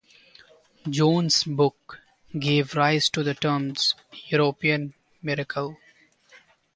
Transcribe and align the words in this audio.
Jones's 0.89 1.43
book 1.43 1.99
gave 2.39 2.73
rise 2.73 3.07
to 3.11 3.21
the 3.21 3.35
term 3.35 3.73
"European 4.29 4.95
miracle". 5.21 5.77